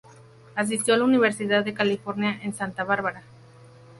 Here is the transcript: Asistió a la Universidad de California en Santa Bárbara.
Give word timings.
Asistió 0.55 0.95
a 0.95 0.97
la 0.97 1.03
Universidad 1.03 1.63
de 1.63 1.75
California 1.75 2.39
en 2.41 2.55
Santa 2.55 2.83
Bárbara. 2.83 3.21